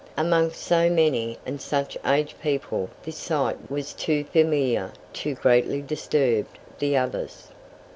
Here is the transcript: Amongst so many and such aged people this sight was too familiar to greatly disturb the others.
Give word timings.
Amongst 0.17 0.59
so 0.59 0.89
many 0.89 1.37
and 1.45 1.61
such 1.61 1.95
aged 2.03 2.41
people 2.41 2.89
this 3.03 3.17
sight 3.17 3.69
was 3.69 3.93
too 3.93 4.23
familiar 4.23 4.93
to 5.13 5.35
greatly 5.35 5.79
disturb 5.83 6.47
the 6.79 6.97
others. 6.97 7.49